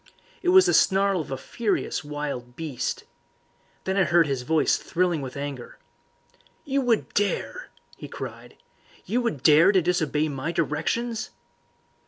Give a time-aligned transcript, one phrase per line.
[0.41, 3.03] It was the snarl of a furious wild beast.
[3.83, 5.77] Then I heard his voice thrilling with anger.
[6.65, 8.55] "You would dare!" he cried.
[9.05, 11.29] "You would dare to disobey my directions!"